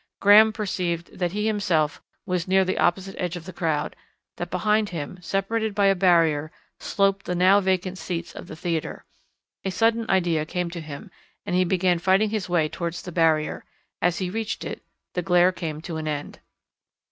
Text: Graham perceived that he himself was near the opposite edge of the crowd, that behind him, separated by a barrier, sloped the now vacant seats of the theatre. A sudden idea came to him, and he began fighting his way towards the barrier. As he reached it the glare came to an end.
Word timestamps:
Graham 0.19 0.51
perceived 0.51 1.19
that 1.19 1.33
he 1.33 1.45
himself 1.45 2.01
was 2.25 2.47
near 2.47 2.65
the 2.65 2.79
opposite 2.79 3.15
edge 3.19 3.35
of 3.35 3.45
the 3.45 3.53
crowd, 3.53 3.95
that 4.37 4.49
behind 4.49 4.89
him, 4.89 5.21
separated 5.21 5.75
by 5.75 5.85
a 5.85 5.93
barrier, 5.93 6.51
sloped 6.79 7.27
the 7.27 7.35
now 7.35 7.59
vacant 7.59 7.99
seats 7.99 8.33
of 8.33 8.47
the 8.47 8.55
theatre. 8.55 9.05
A 9.63 9.69
sudden 9.69 10.09
idea 10.09 10.43
came 10.43 10.71
to 10.71 10.81
him, 10.81 11.11
and 11.45 11.55
he 11.55 11.63
began 11.65 11.99
fighting 11.99 12.31
his 12.31 12.49
way 12.49 12.67
towards 12.67 13.03
the 13.03 13.11
barrier. 13.11 13.63
As 14.01 14.17
he 14.17 14.31
reached 14.31 14.65
it 14.65 14.81
the 15.13 15.21
glare 15.21 15.51
came 15.51 15.81
to 15.81 15.97
an 15.97 16.07
end. 16.07 16.39